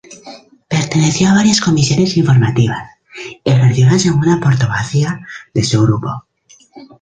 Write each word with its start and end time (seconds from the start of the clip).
Perteneció 0.67 1.29
a 1.29 1.35
varias 1.35 1.61
comisiones 1.61 2.17
informativas 2.17 2.89
y 3.43 3.51
ejerció 3.51 3.85
la 3.85 3.99
segunda 3.99 4.39
portavocía 4.39 5.19
de 5.53 5.63
su 5.63 5.79
grupo. 5.83 6.25